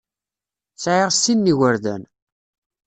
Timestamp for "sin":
1.13-1.39